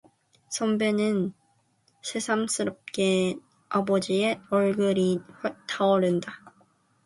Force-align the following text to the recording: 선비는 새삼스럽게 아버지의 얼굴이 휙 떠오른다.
선비는 0.49 1.31
새삼스럽게 2.01 3.35
아버지의 3.69 4.41
얼굴이 4.49 5.19
휙 5.43 5.55
떠오른다. 5.67 6.41